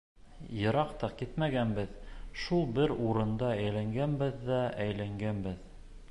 [0.59, 1.91] Йыраҡ та китмәгәнбеҙ,
[2.43, 5.61] шул бер урында әйләнгәнбеҙ ҙә әйләнгәнбеҙ.